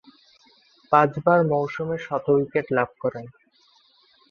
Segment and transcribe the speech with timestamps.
[0.91, 3.25] পাঁচবার মৌসুমে শত উইকেট লাভ করেন।